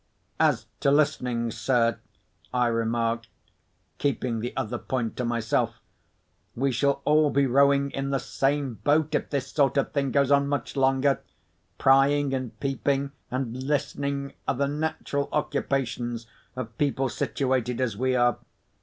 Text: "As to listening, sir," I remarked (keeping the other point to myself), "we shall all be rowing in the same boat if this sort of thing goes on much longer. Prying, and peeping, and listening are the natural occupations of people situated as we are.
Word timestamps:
"As 0.39 0.65
to 0.79 0.89
listening, 0.89 1.51
sir," 1.51 1.99
I 2.51 2.65
remarked 2.69 3.27
(keeping 3.99 4.39
the 4.39 4.51
other 4.57 4.79
point 4.79 5.15
to 5.17 5.25
myself), 5.25 5.79
"we 6.55 6.71
shall 6.71 7.03
all 7.05 7.29
be 7.29 7.45
rowing 7.45 7.91
in 7.91 8.09
the 8.09 8.17
same 8.17 8.73
boat 8.83 9.13
if 9.13 9.29
this 9.29 9.51
sort 9.51 9.77
of 9.77 9.91
thing 9.91 10.09
goes 10.09 10.31
on 10.31 10.47
much 10.47 10.75
longer. 10.75 11.21
Prying, 11.77 12.33
and 12.33 12.59
peeping, 12.59 13.11
and 13.29 13.55
listening 13.65 14.33
are 14.47 14.55
the 14.55 14.67
natural 14.67 15.29
occupations 15.31 16.25
of 16.55 16.75
people 16.79 17.07
situated 17.07 17.79
as 17.79 17.95
we 17.95 18.15
are. 18.15 18.39